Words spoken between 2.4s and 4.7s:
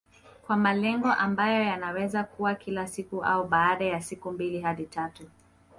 kila siku au baada ya siku mbili